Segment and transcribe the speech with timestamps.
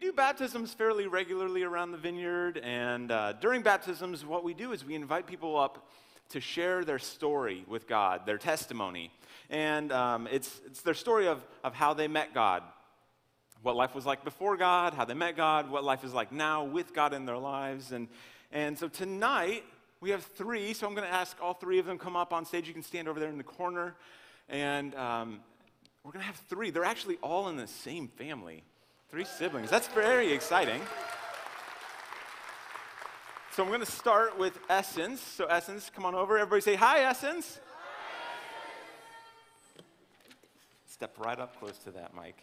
[0.00, 4.72] we do baptisms fairly regularly around the vineyard, and uh, during baptisms, what we do
[4.72, 5.90] is we invite people up
[6.30, 9.12] to share their story with God, their testimony.
[9.50, 12.62] And um, it's, it's their story of, of how they met God,
[13.60, 16.64] what life was like before God, how they met God, what life is like now
[16.64, 17.92] with God in their lives.
[17.92, 18.08] And,
[18.52, 19.64] and so tonight,
[20.00, 22.46] we have three, so I'm going to ask all three of them come up on
[22.46, 22.66] stage.
[22.66, 23.94] You can stand over there in the corner.
[24.48, 25.40] And um,
[26.04, 26.70] we're going to have three.
[26.70, 28.64] They're actually all in the same family,
[29.10, 29.70] three siblings.
[29.70, 30.80] That's very exciting.
[33.52, 35.20] So I'm going to start with Essence.
[35.20, 36.38] So, Essence, come on over.
[36.38, 37.58] Everybody say, Hi, Essence.
[39.76, 39.82] Hi.
[40.88, 42.36] Step right up close to that mic.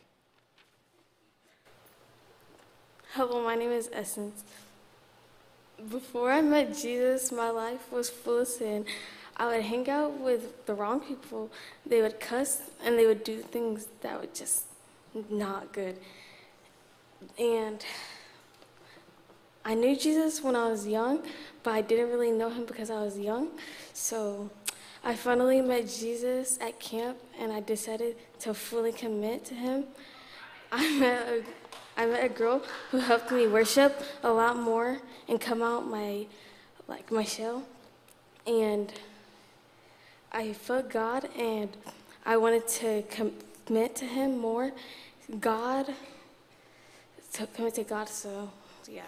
[3.13, 4.43] Hello, my name is Essence.
[5.89, 8.85] Before I met Jesus, my life was full of sin.
[9.37, 11.49] I would hang out with the wrong people.
[11.85, 14.65] They would cuss and they would do things that were just
[15.29, 15.97] not good.
[17.37, 17.83] And
[19.65, 21.23] I knew Jesus when I was young,
[21.61, 23.49] but I didn't really know him because I was young.
[23.93, 24.49] So
[25.03, 29.85] I finally met Jesus at camp and I decided to fully commit to him.
[30.71, 31.43] I met a,
[31.97, 36.27] I met a girl who helped me worship a lot more and come out my
[36.87, 37.63] like my shell.
[38.45, 38.93] And
[40.31, 41.75] I felt God and
[42.25, 43.03] I wanted to
[43.65, 44.71] commit to him more.
[45.39, 45.93] God
[47.33, 48.49] to commit to God, so
[48.89, 49.01] yeah.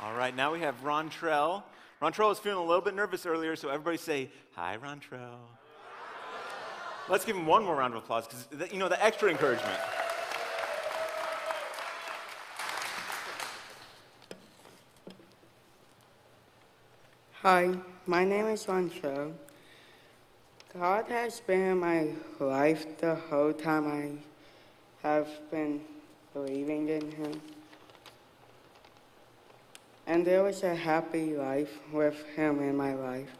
[0.00, 1.62] All right, now we have Rontrell.
[2.02, 5.38] Rontrell was feeling a little bit nervous earlier, so everybody say, Hi, Rontrell.
[7.08, 9.78] Let's give him one more round of applause because, you know, the extra encouragement.
[17.42, 17.74] Hi,
[18.06, 19.32] my name is Rontrell.
[20.78, 22.08] God has been in my
[22.40, 25.80] life the whole time I have been
[26.32, 27.40] believing in Him.
[30.04, 33.30] And there was a happy life with Him in my life.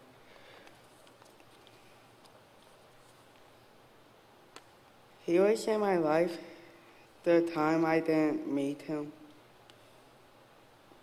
[5.26, 6.38] He was in my life
[7.24, 9.12] the time I didn't meet Him.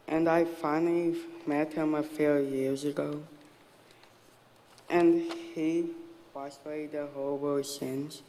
[0.07, 3.21] And I finally met Him a few years ago.
[4.89, 5.89] And He
[6.33, 8.21] washed away the whole world's sins.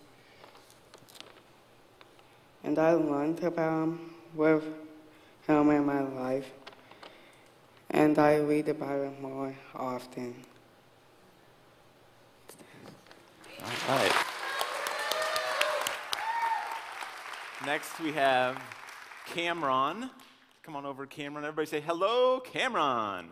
[2.64, 4.64] And I learned about Him with
[5.46, 6.50] Him in my life
[7.92, 10.34] and I read about him more often.
[13.60, 14.12] All right.
[17.66, 18.60] Next, we have
[19.26, 20.10] Cameron.
[20.62, 21.44] Come on over, Cameron.
[21.44, 23.28] Everybody say hello, Cameron.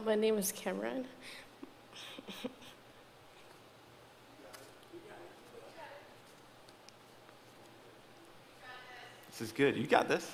[0.00, 1.04] My name is Cameron.
[9.28, 9.76] This is good.
[9.76, 10.30] You got this.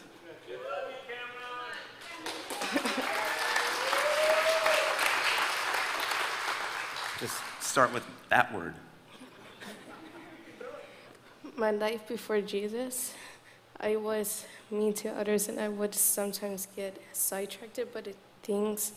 [7.18, 8.74] Just start with that word.
[11.56, 13.12] My life before Jesus,
[13.80, 18.14] I was mean to others and I would sometimes get sidetracked by the
[18.44, 18.92] things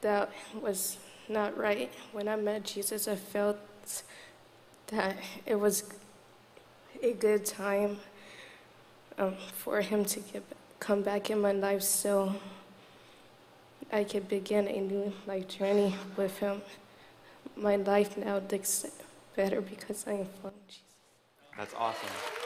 [0.00, 0.98] that was
[1.28, 1.90] not right.
[2.12, 3.58] When I met Jesus, I felt
[4.88, 5.16] that
[5.46, 5.84] it was
[7.02, 7.98] a good time
[9.18, 10.42] um, for him to get,
[10.80, 12.34] come back in my life so
[13.92, 16.62] I could begin a new life journey with him.
[17.56, 18.86] My life now looks
[19.36, 20.82] better because I am following Jesus.
[21.56, 22.37] That's awesome.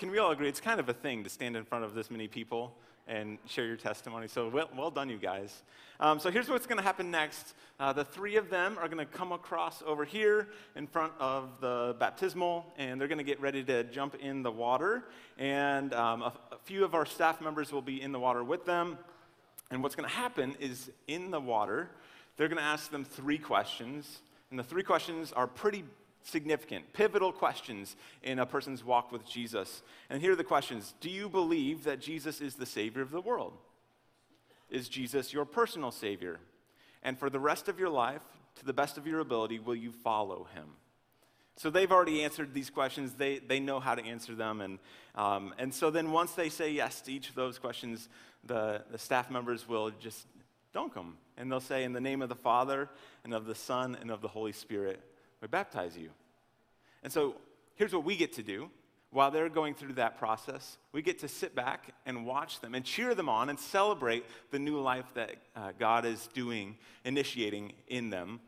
[0.00, 2.10] Can we all agree it's kind of a thing to stand in front of this
[2.10, 2.72] many people
[3.06, 4.28] and share your testimony?
[4.28, 5.62] So well, well done, you guys.
[6.00, 7.52] Um, so here's what's going to happen next.
[7.78, 11.50] Uh, the three of them are going to come across over here in front of
[11.60, 15.04] the baptismal, and they're going to get ready to jump in the water.
[15.36, 18.64] And um, a, a few of our staff members will be in the water with
[18.64, 18.96] them.
[19.70, 21.90] And what's going to happen is in the water,
[22.38, 24.20] they're going to ask them three questions.
[24.48, 25.84] And the three questions are pretty
[26.22, 29.82] significant, pivotal questions in a person's walk with Jesus.
[30.08, 33.20] And here are the questions Do you believe that Jesus is the Savior of the
[33.20, 33.54] world?
[34.70, 36.38] Is Jesus your personal Savior?
[37.02, 38.22] And for the rest of your life,
[38.56, 40.66] to the best of your ability, will you follow him?
[41.56, 43.14] So they've already answered these questions.
[43.14, 44.60] They, they know how to answer them.
[44.60, 44.78] And,
[45.14, 48.08] um, and so then once they say yes to each of those questions,
[48.44, 50.26] the, the staff members will just
[50.72, 51.16] dunk them.
[51.36, 52.88] And they'll say, In the name of the Father,
[53.24, 55.02] and of the Son, and of the Holy Spirit,
[55.40, 56.10] we baptize you.
[57.02, 57.36] And so
[57.74, 58.70] here's what we get to do
[59.10, 60.76] while they're going through that process.
[60.92, 64.58] We get to sit back and watch them and cheer them on and celebrate the
[64.58, 68.40] new life that uh, God is doing, initiating in them.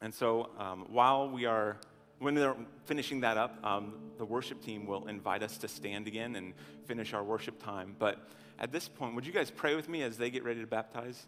[0.00, 1.76] And so um, while we are
[2.18, 2.54] when they're
[2.84, 6.54] finishing that up, um, the worship team will invite us to stand again and
[6.86, 7.96] finish our worship time.
[7.98, 8.16] But
[8.60, 11.26] at this point, would you guys pray with me as they get ready to baptize?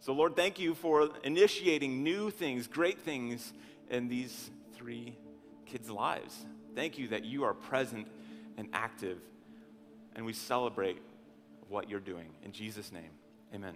[0.00, 3.52] So, Lord, thank you for initiating new things, great things
[3.92, 5.16] in these three
[5.66, 6.44] kids' lives.
[6.74, 8.08] Thank you that you are present
[8.56, 9.18] and active,
[10.16, 11.00] and we celebrate
[11.68, 12.30] what you're doing.
[12.44, 13.10] In Jesus' name,
[13.54, 13.74] amen.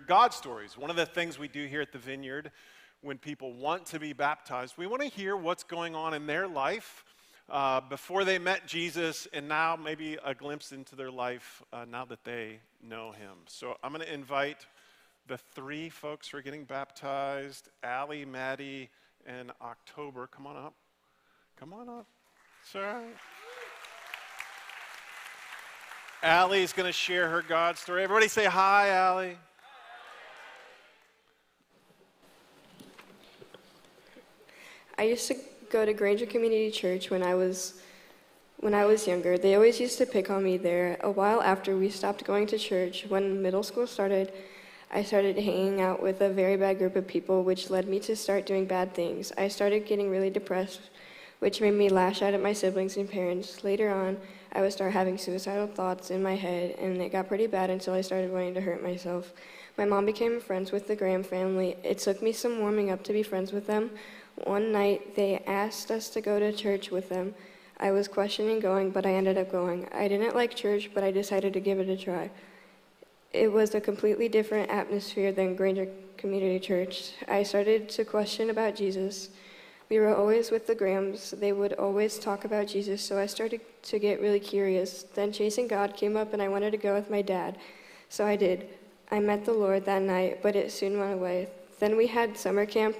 [0.00, 0.76] God stories.
[0.76, 2.50] One of the things we do here at the Vineyard
[3.02, 6.48] when people want to be baptized, we want to hear what's going on in their
[6.48, 7.04] life
[7.48, 12.04] uh, before they met Jesus and now maybe a glimpse into their life uh, now
[12.04, 13.36] that they know him.
[13.46, 14.66] So I'm going to invite
[15.28, 18.90] the three folks who are getting baptized Allie, Maddie,
[19.26, 20.26] and October.
[20.26, 20.74] Come on up.
[21.58, 22.06] Come on up.
[22.64, 23.02] Sir.
[26.22, 28.02] Allie's going to share her God story.
[28.02, 29.38] Everybody say hi, Allie.
[34.98, 35.36] I used to
[35.70, 37.74] go to Granger Community Church when I was
[38.58, 39.36] when I was younger.
[39.36, 40.96] They always used to pick on me there.
[41.02, 44.32] A while after we stopped going to church, when middle school started,
[44.90, 48.16] I started hanging out with a very bad group of people, which led me to
[48.16, 49.32] start doing bad things.
[49.36, 50.80] I started getting really depressed,
[51.40, 53.62] which made me lash out at my siblings and parents.
[53.62, 54.16] Later on,
[54.52, 57.92] I would start having suicidal thoughts in my head, and it got pretty bad until
[57.92, 59.34] I started wanting to hurt myself.
[59.76, 61.76] My mom became friends with the Graham family.
[61.84, 63.90] It took me some warming up to be friends with them,
[64.44, 67.34] one night, they asked us to go to church with them.
[67.78, 69.88] I was questioning going, but I ended up going.
[69.92, 72.30] I didn't like church, but I decided to give it a try.
[73.32, 77.12] it was a completely different atmosphere than Granger Community Church.
[77.28, 79.28] I started to question about Jesus.
[79.88, 81.32] We were always with the Grahams.
[81.32, 85.04] They would always talk about Jesus, so I started to get really curious.
[85.14, 87.58] Then Chasing God came up, and I wanted to go with my dad.
[88.08, 88.68] So I did.
[89.10, 91.48] I met the Lord that night, but it soon went away.
[91.78, 92.96] Then we had summer camp,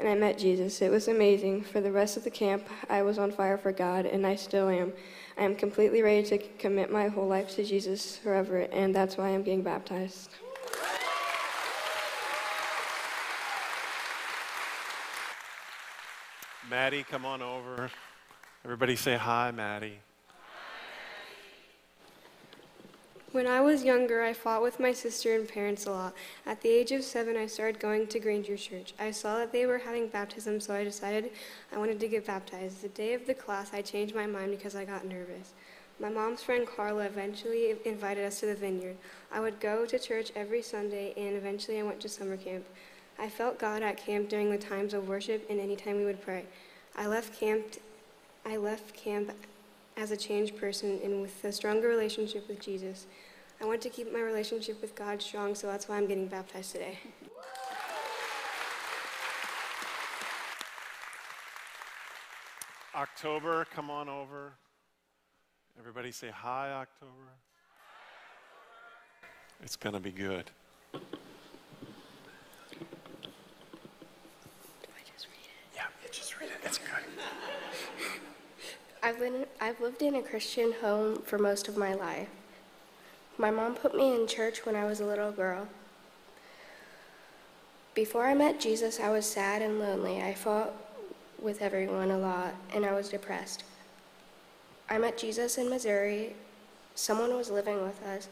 [0.00, 0.80] and I met Jesus.
[0.80, 1.62] It was amazing.
[1.62, 4.68] For the rest of the camp, I was on fire for God, and I still
[4.68, 4.92] am.
[5.38, 9.28] I am completely ready to commit my whole life to Jesus forever, and that's why
[9.28, 10.30] I'm getting baptized.
[16.68, 17.90] Maddie, come on over.
[18.64, 19.98] Everybody say hi, Maddie.
[23.32, 26.14] When I was younger, I fought with my sister and parents a lot.
[26.44, 28.92] At the age of seven, I started going to Granger Church.
[28.98, 31.30] I saw that they were having baptism, so I decided
[31.72, 32.82] I wanted to get baptized.
[32.82, 35.52] The day of the class, I changed my mind because I got nervous.
[36.00, 38.96] My mom's friend Carla eventually invited us to the vineyard.
[39.30, 42.64] I would go to church every Sunday, and eventually I went to summer camp.
[43.16, 46.46] I felt God at camp during the times of worship and anytime we would pray.
[46.96, 47.76] I left camp,
[48.44, 49.30] I left camp
[50.00, 53.06] as a changed person and with a stronger relationship with Jesus.
[53.60, 56.72] I want to keep my relationship with God strong, so that's why I'm getting baptized
[56.72, 56.98] today.
[62.94, 64.52] October, come on over.
[65.78, 67.12] Everybody say hi, October.
[69.62, 70.50] It's going to be good.
[75.74, 76.56] Yeah, you just read it.
[76.64, 76.86] It's good.
[79.02, 82.28] I've been I've lived in a Christian home for most of my life.
[83.38, 85.68] My mom put me in church when I was a little girl.
[87.94, 90.20] Before I met Jesus, I was sad and lonely.
[90.20, 90.72] I fought
[91.40, 93.64] with everyone a lot and I was depressed.
[94.90, 96.34] I met Jesus in Missouri.
[96.94, 98.28] Someone was living with us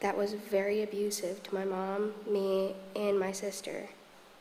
[0.00, 3.88] that was very abusive to my mom, me, and my sister.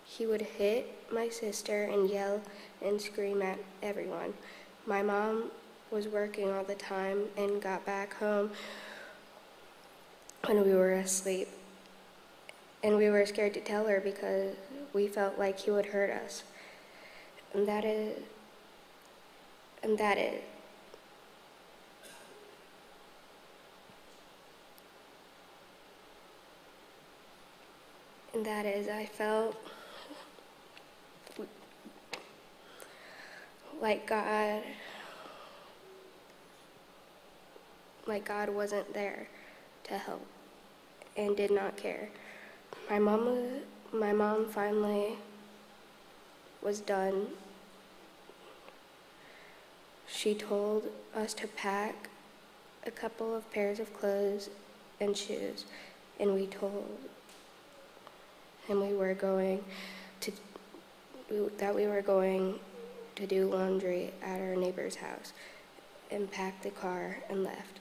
[0.04, 2.42] He would hit my sister and yell
[2.82, 4.34] and scream at everyone.
[4.86, 5.52] My mom
[5.92, 8.52] was working all the time and got back home
[10.46, 11.48] when we were asleep.
[12.84, 14.56] And we were scared to tell her because
[14.94, 16.44] we felt like he would hurt us.
[17.54, 18.18] And that is
[19.82, 20.42] and that is
[28.34, 29.56] and that is I felt
[33.82, 34.62] like God
[38.08, 39.28] like God wasn't there
[39.84, 40.26] to help
[41.16, 42.10] and did not care.
[42.90, 43.62] My mom
[43.94, 45.14] my mom finally
[46.62, 47.28] was done.
[50.08, 52.10] She told us to pack
[52.86, 54.50] a couple of pairs of clothes
[55.00, 55.66] and shoes
[56.20, 56.98] and we told
[58.68, 59.64] him we were going
[60.22, 60.32] to
[61.58, 62.60] that we were going
[63.20, 65.34] to do laundry at our neighbor's house
[66.10, 67.80] and packed the car and left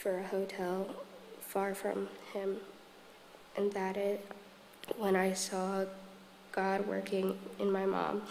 [0.00, 0.94] for a hotel
[1.40, 2.58] far from him.
[3.56, 4.20] And that is
[4.96, 5.84] when I saw
[6.52, 8.22] God working in my mom.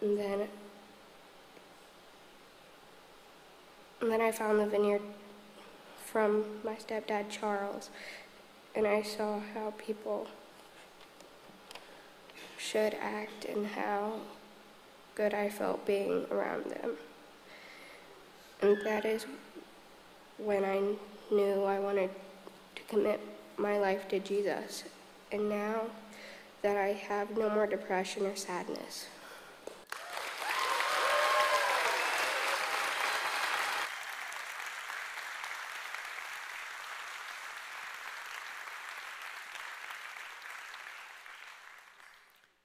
[0.00, 0.48] And then
[4.00, 5.02] and then I found the vineyard
[6.06, 7.90] from my stepdad Charles
[8.74, 10.26] and I saw how people
[12.56, 14.14] should act and how
[15.20, 16.92] good I felt being around them.
[18.62, 19.26] And that is
[20.38, 20.80] when I
[21.30, 22.08] knew I wanted
[22.76, 23.20] to commit
[23.58, 24.84] my life to Jesus.
[25.30, 25.82] And now
[26.62, 29.08] that I have no more depression or sadness.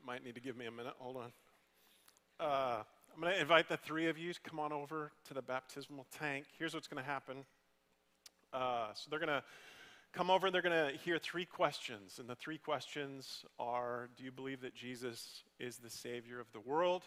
[0.05, 0.93] Might need to give me a minute.
[0.99, 1.31] Hold on.
[2.37, 5.41] Uh, I'm going to invite the three of you to come on over to the
[5.41, 6.45] baptismal tank.
[6.59, 7.45] Here's what's going to happen.
[8.51, 9.43] Uh, so they're going to
[10.11, 12.19] come over and they're going to hear three questions.
[12.19, 16.59] And the three questions are Do you believe that Jesus is the Savior of the
[16.59, 17.03] world?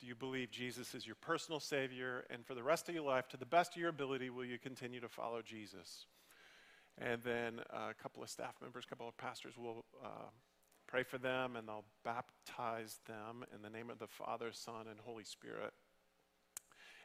[0.00, 2.24] Do you believe Jesus is your personal Savior?
[2.30, 4.58] And for the rest of your life, to the best of your ability, will you
[4.58, 6.06] continue to follow Jesus?
[6.96, 10.30] And then uh, a couple of staff members, a couple of pastors will uh,
[10.94, 15.00] pray for them and they'll baptize them in the name of the Father, Son, and
[15.04, 15.72] Holy Spirit.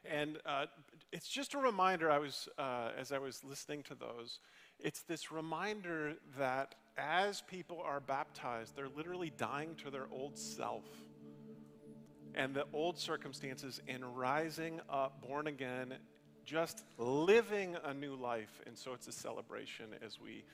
[0.04, 0.66] And uh,
[1.10, 4.38] it's just a reminder, I was, uh, as I was listening to those,
[4.78, 10.84] it's this reminder that as people are baptized, they're literally dying to their old self
[12.36, 15.94] and the old circumstances and rising up born again,
[16.44, 18.62] just living a new life.
[18.68, 20.44] And so it's a celebration as we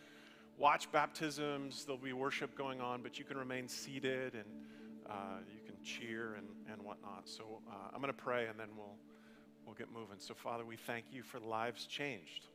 [0.58, 1.84] watch baptisms.
[1.84, 4.44] There'll be worship going on, but you can remain seated and
[5.08, 7.28] uh, you can cheer and, and whatnot.
[7.28, 8.96] So uh, I'm going to pray and then we'll,
[9.64, 10.16] we'll get moving.
[10.18, 12.46] So, Father, we thank you for lives changed.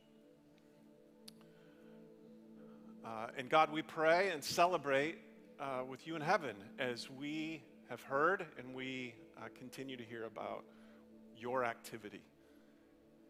[3.04, 5.18] Uh, and God, we pray and celebrate
[5.60, 10.24] uh, with you in heaven as we have heard and we uh, continue to hear
[10.24, 10.64] about
[11.36, 12.22] your activity.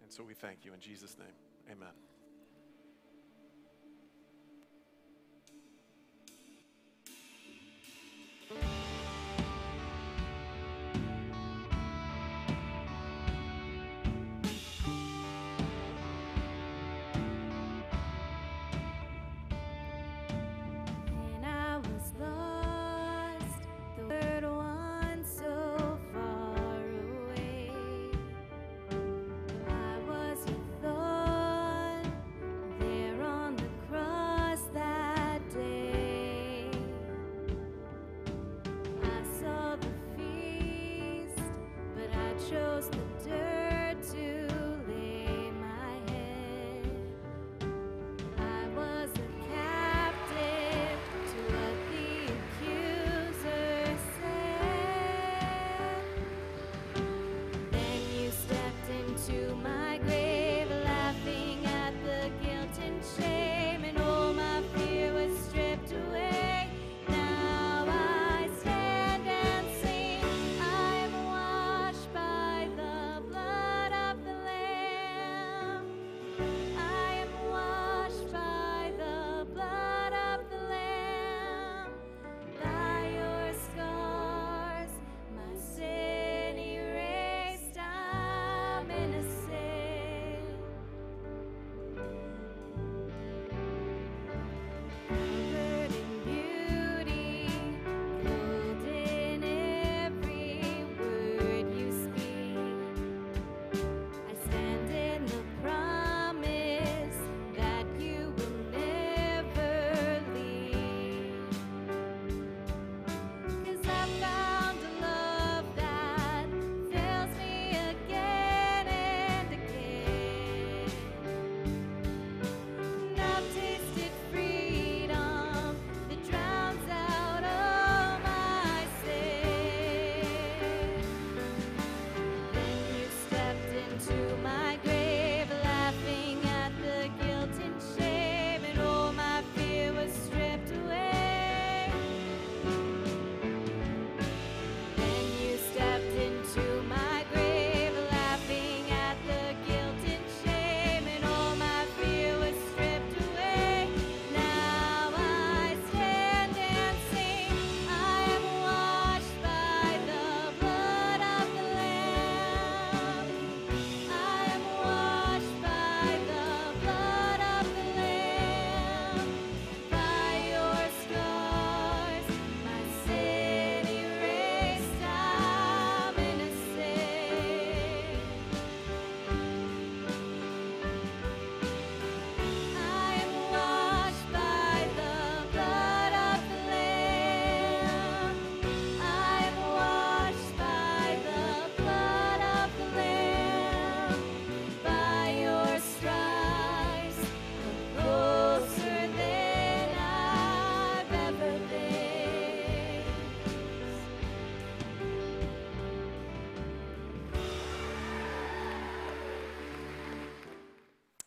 [0.03, 1.35] And so we thank you in Jesus' name.
[1.71, 2.12] Amen.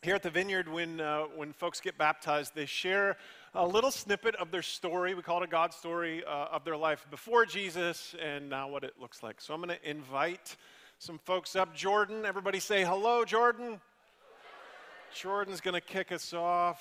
[0.05, 3.17] Here at the Vineyard, when, uh, when folks get baptized, they share
[3.55, 5.15] a little snippet of their story.
[5.15, 8.83] We call it a God story uh, of their life before Jesus and now what
[8.83, 9.41] it looks like.
[9.41, 10.57] So I'm going to invite
[10.99, 11.73] some folks up.
[11.73, 13.81] Jordan, everybody say hello, Jordan.
[15.15, 16.79] Jordan's going to kick us off.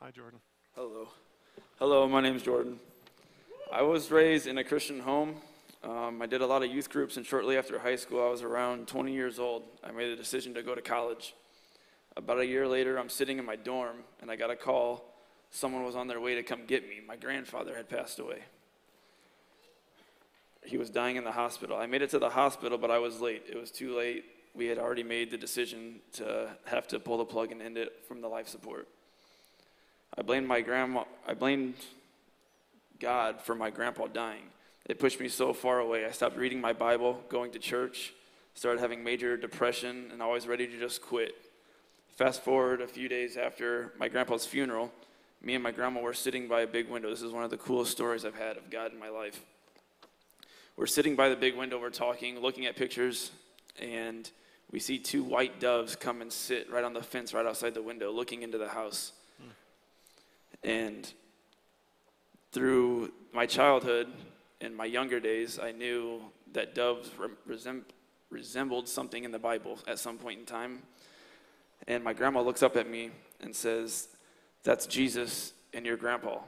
[0.00, 0.38] Hi, Jordan.
[0.76, 1.08] Hello.
[1.80, 2.78] Hello, my name's Jordan.
[3.72, 5.40] I was raised in a Christian home.
[5.84, 8.42] Um, I did a lot of youth groups, and shortly after high school, I was
[8.42, 9.64] around 20 years old.
[9.82, 11.34] I made a decision to go to college.
[12.16, 15.04] About a year later, I'm sitting in my dorm, and I got a call.
[15.50, 17.00] Someone was on their way to come get me.
[17.06, 18.42] My grandfather had passed away.
[20.64, 21.76] He was dying in the hospital.
[21.76, 23.44] I made it to the hospital, but I was late.
[23.50, 24.24] It was too late.
[24.54, 28.04] We had already made the decision to have to pull the plug and end it
[28.06, 28.86] from the life support.
[30.16, 31.74] I blamed my grandma, I blamed
[33.00, 34.44] God for my grandpa dying.
[34.86, 36.04] It pushed me so far away.
[36.04, 38.12] I stopped reading my Bible, going to church.
[38.54, 41.34] Started having major depression and always ready to just quit.
[42.16, 44.92] Fast forward a few days after my grandpa's funeral,
[45.40, 47.08] me and my grandma were sitting by a big window.
[47.08, 49.40] This is one of the coolest stories I've had of God in my life.
[50.76, 53.30] We're sitting by the big window, we're talking, looking at pictures,
[53.78, 54.30] and
[54.70, 57.82] we see two white doves come and sit right on the fence right outside the
[57.82, 59.12] window, looking into the house.
[59.38, 60.68] Hmm.
[60.68, 61.12] And
[62.52, 64.08] through my childhood
[64.62, 66.20] and my younger days, I knew
[66.52, 67.82] that doves re- resem-
[68.30, 70.82] resembled something in the Bible at some point in time.
[71.88, 74.08] And my grandma looks up at me and says,
[74.62, 76.38] That's Jesus and your grandpa.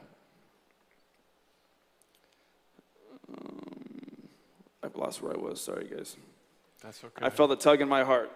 [3.29, 4.29] Um,
[4.81, 5.59] I've lost where I was.
[5.59, 6.15] Sorry, guys.
[6.81, 7.25] That's okay.
[7.25, 8.31] I felt a tug in my heart,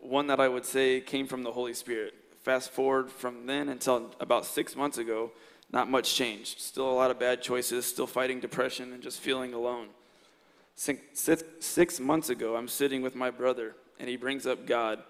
[0.00, 2.14] one that I would say came from the Holy Spirit.
[2.42, 5.32] Fast forward from then until about six months ago,
[5.70, 6.60] not much changed.
[6.60, 9.88] Still a lot of bad choices, still fighting depression and just feeling alone.
[10.74, 15.02] Six months ago, I'm sitting with my brother, and he brings up God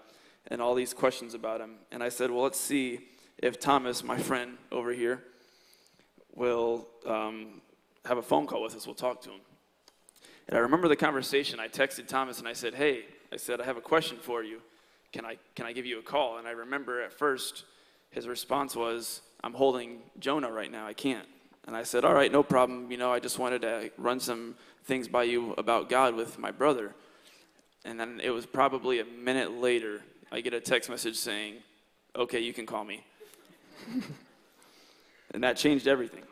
[0.49, 1.75] and all these questions about him.
[1.91, 3.01] And I said, Well, let's see
[3.37, 5.23] if Thomas, my friend over here,
[6.33, 7.61] will um,
[8.05, 8.85] have a phone call with us.
[8.85, 9.41] We'll talk to him.
[10.47, 11.59] And I remember the conversation.
[11.59, 14.61] I texted Thomas and I said, Hey, I said, I have a question for you.
[15.11, 16.37] Can I, can I give you a call?
[16.37, 17.65] And I remember at first
[18.11, 20.85] his response was, I'm holding Jonah right now.
[20.85, 21.27] I can't.
[21.65, 22.91] And I said, All right, no problem.
[22.91, 26.51] You know, I just wanted to run some things by you about God with my
[26.51, 26.95] brother.
[27.85, 31.55] And then it was probably a minute later, I get a text message saying,
[32.15, 33.05] Okay, you can call me.
[35.31, 36.23] and that changed everything.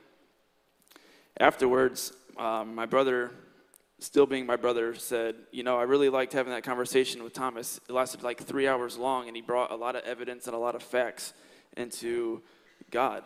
[1.39, 3.31] Afterwards, um, my brother,
[3.99, 7.79] still being my brother, said, You know, I really liked having that conversation with Thomas.
[7.89, 10.59] It lasted like three hours long, and he brought a lot of evidence and a
[10.59, 11.33] lot of facts
[11.77, 12.41] into
[12.91, 13.23] God.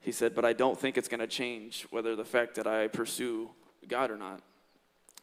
[0.00, 2.88] He said, But I don't think it's going to change whether the fact that I
[2.88, 3.50] pursue
[3.88, 4.42] God or not.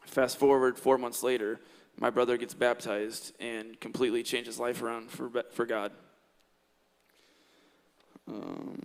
[0.04, 1.60] Fast forward four months later,
[1.98, 5.92] my brother gets baptized and completely changes life around for, for God.
[8.26, 8.80] Um,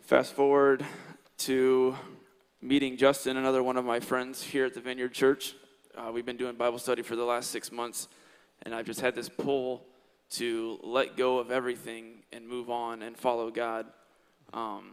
[0.00, 0.84] fast forward
[1.38, 1.96] to
[2.60, 5.54] meeting Justin, another one of my friends here at the Vineyard Church.
[5.96, 8.08] Uh, we've been doing Bible study for the last six months,
[8.62, 9.84] and I've just had this pull
[10.32, 13.86] to let go of everything and move on and follow God.
[14.52, 14.92] Um,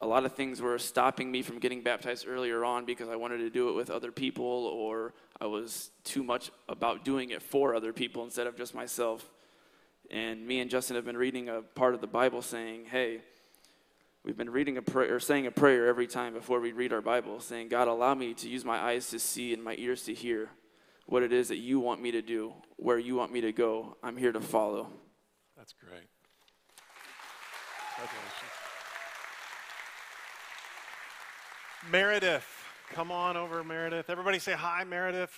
[0.00, 3.38] a lot of things were stopping me from getting baptized earlier on because I wanted
[3.38, 7.74] to do it with other people, or I was too much about doing it for
[7.74, 9.28] other people instead of just myself.
[10.10, 13.22] And me and Justin have been reading a part of the Bible saying, hey,
[14.24, 17.02] we've been reading a prayer, or saying a prayer every time before we read our
[17.02, 20.14] Bible, saying, God, allow me to use my eyes to see and my ears to
[20.14, 20.48] hear
[21.08, 23.96] what it is that you want me to do, where you want me to go.
[24.02, 24.92] I'm here to follow.
[25.56, 26.06] That's great.
[27.96, 28.52] Congratulations.
[31.90, 32.46] Meredith,
[32.90, 34.10] come on over, Meredith.
[34.10, 35.32] Everybody say hi, Meredith.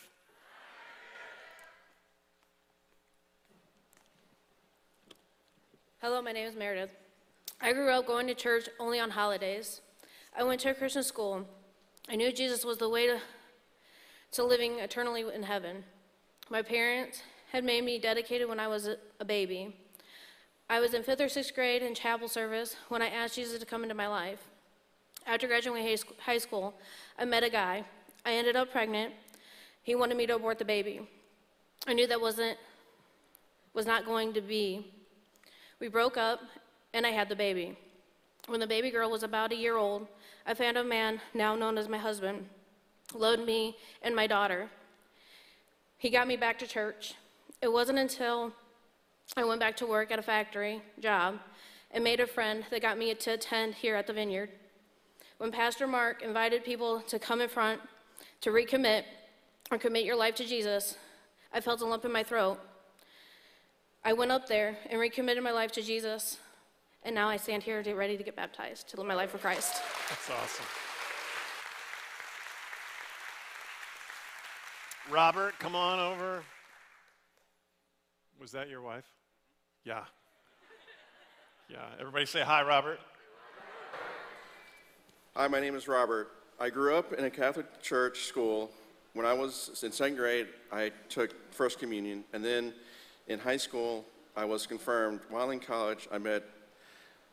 [6.03, 6.91] Hello, my name is Meredith.
[7.61, 9.83] I grew up going to church only on holidays.
[10.37, 11.47] I went to a Christian school.
[12.09, 13.21] I knew Jesus was the way to,
[14.33, 15.85] to living eternally in heaven.
[16.49, 18.89] My parents had made me dedicated when I was
[19.19, 19.77] a, baby.
[20.69, 23.67] I was in fifth or sixth grade in chapel service when I asked Jesus to
[23.67, 24.41] come into my life.
[25.27, 26.75] After graduating high school,
[27.19, 27.85] I met a guy.
[28.25, 29.15] I ended up pregnant.
[29.83, 31.01] He wanted me to abort the baby.
[31.87, 32.57] I knew that wasn't
[33.73, 34.93] was not going to be.
[35.79, 36.41] We broke up,
[36.93, 37.77] and I had the baby.
[38.47, 40.09] When the baby girl was about a year old,
[40.47, 42.49] I found a man, now known as my husband,
[43.15, 44.69] load me and my daughter.
[45.99, 47.15] He got me back to church.
[47.61, 48.53] It wasn't until
[49.37, 51.39] I went back to work at a factory job
[51.91, 54.51] and made a friend that got me to attend here at the vineyard.
[55.39, 57.81] When Pastor Mark invited people to come in front
[58.43, 59.05] to recommit
[59.71, 60.97] or commit your life to Jesus,
[61.53, 62.59] I felt a lump in my throat.
[64.05, 66.39] I went up there and recommitted my life to Jesus,
[67.03, 69.83] and now I stand here ready to get baptized, to live my life for Christ.
[70.09, 70.90] That's awesome.
[75.09, 76.43] Robert, come on over.
[78.41, 79.07] Was that your wife?
[79.85, 80.05] Yeah.
[81.69, 81.79] Yeah.
[81.99, 83.01] Everybody say hi, Robert.
[85.37, 86.31] Hi, my name is Robert.
[86.59, 88.71] I grew up in a Catholic church school.
[89.15, 92.75] When I was in second grade, I took First Communion, and then
[93.27, 94.05] in high school,
[94.37, 95.21] I was confirmed.
[95.29, 96.45] While in college, I met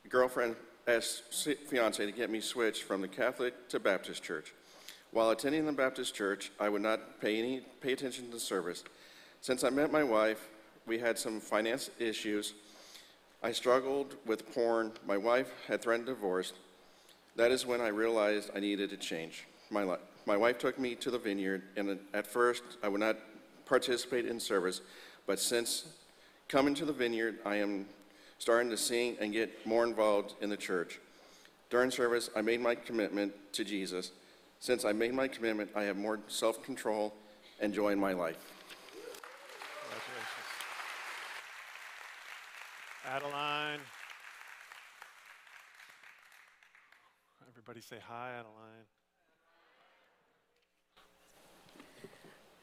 [0.05, 0.55] a girlfriend
[0.87, 1.21] as
[1.69, 4.53] fiance to get me switched from the Catholic to Baptist church.
[5.11, 8.83] While attending the Baptist church, I would not pay any pay attention to the service.
[9.41, 10.49] Since I met my wife,
[10.85, 12.53] we had some finance issues.
[13.41, 14.91] I struggled with porn.
[15.05, 16.53] My wife had threatened divorce.
[17.35, 19.99] That is when I realized I needed to change my life.
[20.25, 23.17] my wife took me to the vineyard, and at first I would not
[23.65, 24.81] participate in service,
[25.25, 25.85] but since
[26.47, 27.85] coming to the vineyard, I am
[28.39, 30.99] starting to sing and get more involved in the church.
[31.69, 34.11] During service, I made my commitment to Jesus.
[34.59, 37.13] Since I made my commitment, I have more self control
[37.59, 38.37] and joy in my life.
[39.83, 40.47] Congratulations.
[43.05, 43.79] Adeline.
[47.49, 48.85] Everybody say hi, Adeline.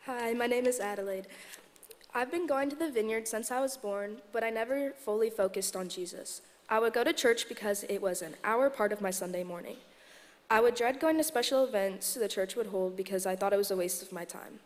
[0.06, 1.26] Hi, my name is Adelaide.
[2.14, 5.74] I've been going to the vineyard since I was born, but I never fully focused
[5.74, 6.42] on Jesus.
[6.68, 9.76] I would go to church because it was an hour part of my Sunday morning.
[10.54, 13.56] I would dread going to special events the church would hold because I thought it
[13.56, 14.60] was a waste of my time.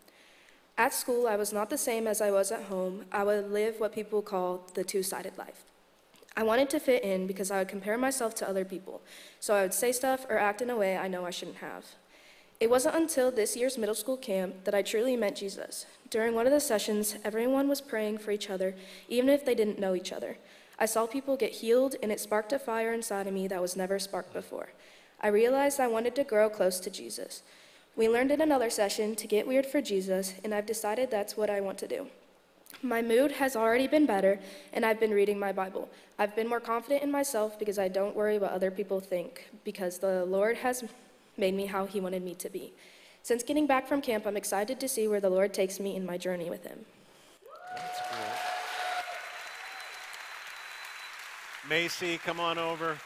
[0.76, 3.06] At school, I was not the same as I was at home.
[3.10, 5.64] I would live what people call the two sided life.
[6.36, 9.00] I wanted to fit in because I would compare myself to other people,
[9.40, 11.86] so I would say stuff or act in a way I know I shouldn't have.
[12.60, 15.86] It wasn't until this year's middle school camp that I truly met Jesus.
[16.10, 18.74] During one of the sessions, everyone was praying for each other,
[19.08, 20.36] even if they didn't know each other.
[20.78, 23.74] I saw people get healed, and it sparked a fire inside of me that was
[23.74, 24.68] never sparked before.
[25.20, 27.42] I realized I wanted to grow close to Jesus.
[27.96, 31.50] We learned in another session to get weird for Jesus, and I've decided that's what
[31.50, 32.06] I want to do.
[32.82, 34.38] My mood has already been better,
[34.72, 35.88] and I've been reading my Bible.
[36.16, 39.98] I've been more confident in myself because I don't worry what other people think, because
[39.98, 40.84] the Lord has
[41.36, 42.72] made me how He wanted me to be.
[43.24, 46.06] Since getting back from camp, I'm excited to see where the Lord takes me in
[46.06, 46.84] my journey with Him.
[51.68, 52.96] Macy, come on over.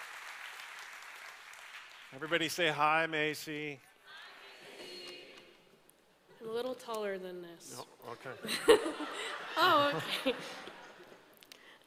[2.14, 3.80] Everybody say hi, Macy.
[6.42, 7.74] I'm a little taller than this.
[7.78, 8.78] Oh, okay.
[9.58, 9.92] Oh,
[10.26, 10.34] okay.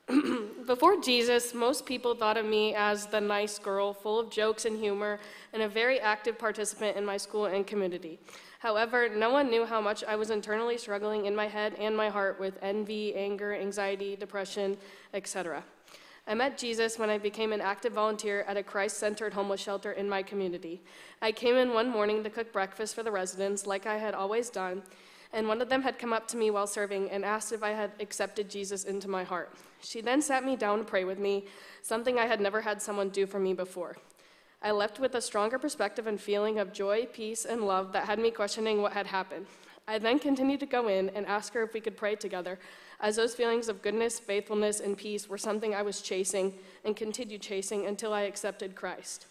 [0.67, 4.79] Before Jesus, most people thought of me as the nice girl, full of jokes and
[4.79, 5.19] humor,
[5.51, 8.19] and a very active participant in my school and community.
[8.59, 12.09] However, no one knew how much I was internally struggling in my head and my
[12.09, 14.77] heart with envy, anger, anxiety, depression,
[15.13, 15.63] etc.
[16.27, 19.91] I met Jesus when I became an active volunteer at a Christ centered homeless shelter
[19.91, 20.81] in my community.
[21.21, 24.49] I came in one morning to cook breakfast for the residents, like I had always
[24.49, 24.81] done,
[25.33, 27.71] and one of them had come up to me while serving and asked if I
[27.71, 29.53] had accepted Jesus into my heart.
[29.81, 31.45] She then sat me down to pray with me,
[31.83, 33.95] something I had never had someone do for me before.
[34.63, 38.17] I left with a stronger perspective and feeling of joy, peace, and love that had
[38.17, 39.45] me questioning what had happened.
[39.87, 42.57] I then continued to go in and ask her if we could pray together,
[43.05, 47.39] as those feelings of goodness, faithfulness, and peace were something I was chasing and continued
[47.39, 49.27] chasing until I accepted Christ.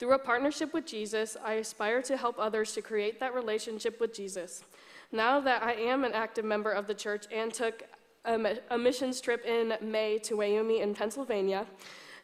[0.00, 4.12] Through a partnership with Jesus, I aspire to help others to create that relationship with
[4.12, 4.64] Jesus.
[5.12, 7.84] Now that I am an active member of the church and took
[8.24, 11.64] a, a missions trip in May to Wyoming in Pennsylvania,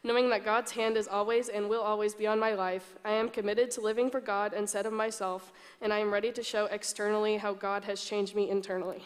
[0.03, 3.29] knowing that God's hand is always and will always be on my life, I am
[3.29, 7.37] committed to living for God instead of myself, and I am ready to show externally
[7.37, 9.05] how God has changed me internally.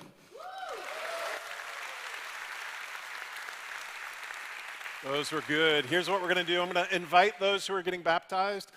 [5.04, 5.86] Those were good.
[5.86, 8.72] Here's what we're going to do I'm going to invite those who are getting baptized.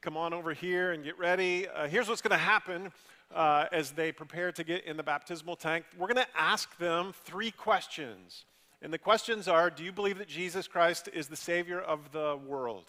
[0.00, 1.66] Come on over here and get ready.
[1.66, 2.92] Uh, here's what's going to happen
[3.34, 5.84] uh, as they prepare to get in the baptismal tank.
[5.98, 8.44] We're going to ask them three questions.
[8.80, 12.38] And the questions are Do you believe that Jesus Christ is the Savior of the
[12.46, 12.84] world?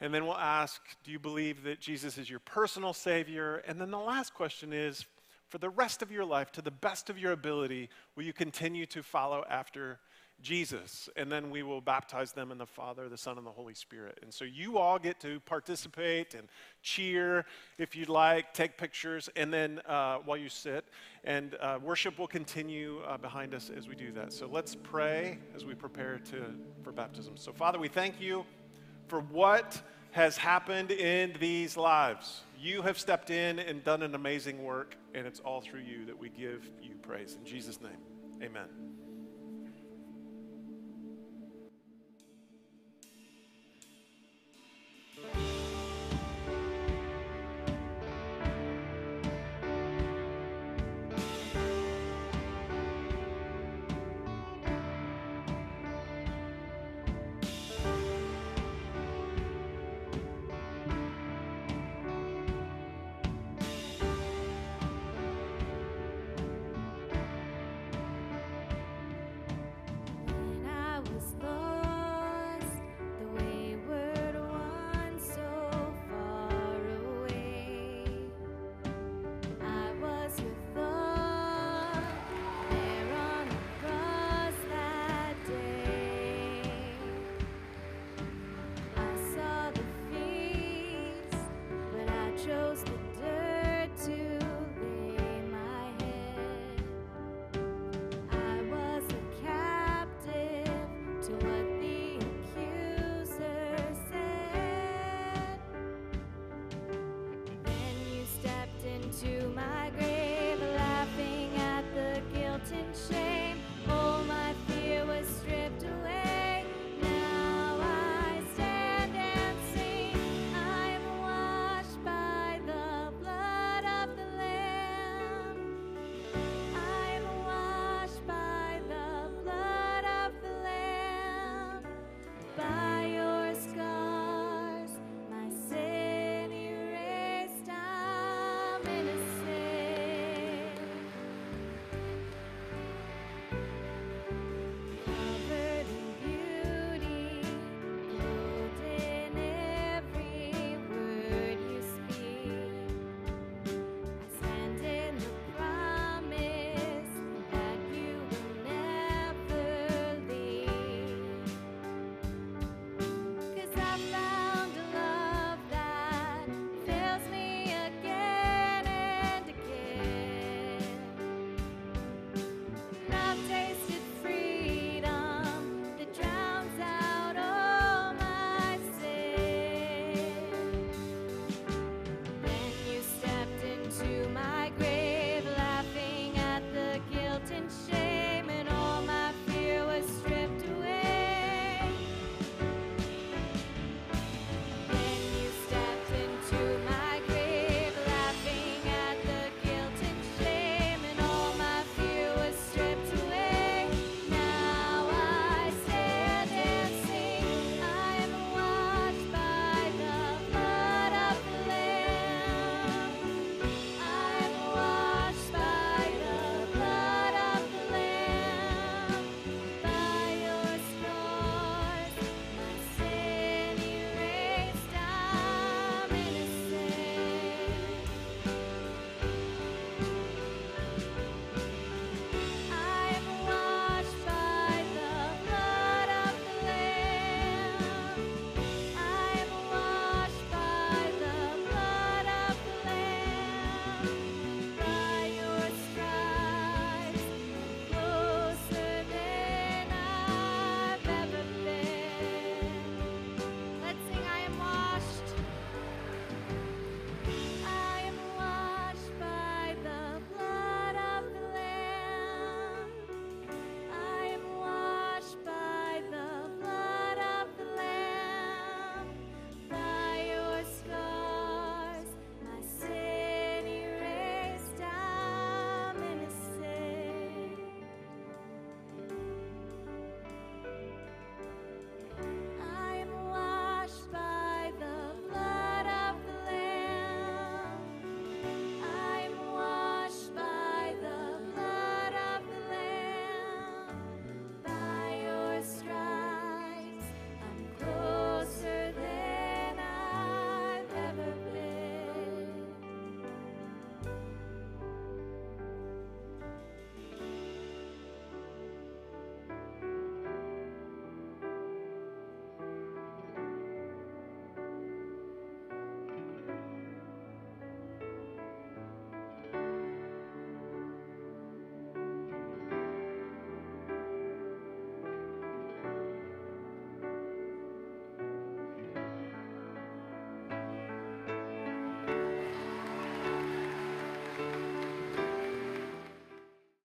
[0.00, 3.56] And then we'll ask Do you believe that Jesus is your personal Savior?
[3.66, 5.04] And then the last question is
[5.48, 8.86] For the rest of your life, to the best of your ability, will you continue
[8.86, 9.98] to follow after
[10.44, 13.74] Jesus, and then we will baptize them in the Father, the Son, and the Holy
[13.74, 14.18] Spirit.
[14.22, 16.46] And so you all get to participate and
[16.82, 17.46] cheer
[17.78, 20.84] if you'd like, take pictures, and then uh, while you sit,
[21.24, 24.32] and uh, worship will continue uh, behind us as we do that.
[24.32, 26.44] So let's pray as we prepare to
[26.82, 27.36] for baptism.
[27.36, 28.44] So Father, we thank you
[29.08, 29.80] for what
[30.10, 32.42] has happened in these lives.
[32.60, 36.16] You have stepped in and done an amazing work, and it's all through you that
[36.16, 37.34] we give you praise.
[37.34, 37.98] In Jesus' name,
[38.42, 38.93] amen.